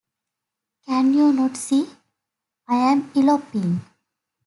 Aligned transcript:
Can 0.87 1.13
you 1.13 1.31
not 1.31 1.55
see- 1.55 1.87
I 2.67 2.73
am 2.91 3.11
eloping! 3.15 3.81